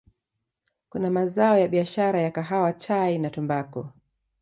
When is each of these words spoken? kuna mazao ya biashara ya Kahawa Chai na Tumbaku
kuna 0.89 1.09
mazao 1.09 1.57
ya 1.59 1.67
biashara 1.67 2.21
ya 2.21 2.31
Kahawa 2.31 2.73
Chai 2.73 3.17
na 3.17 3.29
Tumbaku 3.29 3.87